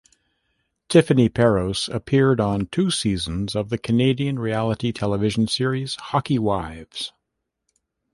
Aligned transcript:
Tiffany 0.89 1.29
Parros 1.29 1.87
appeared 1.93 2.39
on 2.39 2.65
two 2.71 2.89
seasons 2.89 3.55
of 3.55 3.69
the 3.69 3.77
Canadian 3.77 4.39
reality 4.39 4.91
television 4.91 5.47
series 5.47 5.93
"Hockey 5.93 6.39
Wives". 6.39 7.13